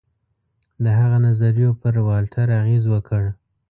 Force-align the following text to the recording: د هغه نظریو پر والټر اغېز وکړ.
د 0.83 0.85
هغه 0.99 1.17
نظریو 1.27 1.71
پر 1.81 1.95
والټر 2.07 2.47
اغېز 2.61 2.83
وکړ. 2.93 3.23